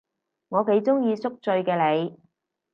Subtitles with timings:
[0.49, 2.17] 我幾鍾意宿醉嘅你